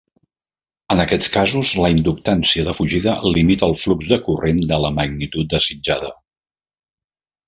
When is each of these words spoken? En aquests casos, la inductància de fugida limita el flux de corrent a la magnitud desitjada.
En 0.93 0.99
aquests 1.01 1.27
casos, 1.33 1.73
la 1.83 1.91
inductància 1.95 2.65
de 2.69 2.73
fugida 2.77 3.13
limita 3.35 3.67
el 3.73 3.77
flux 3.81 4.09
de 4.13 4.19
corrent 4.29 4.63
a 4.79 4.83
la 4.87 4.91
magnitud 4.97 5.53
desitjada. 5.53 6.11